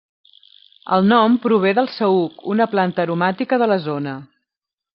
[0.97, 4.19] El nom prové del saüc, una planta aromàtica de la zona.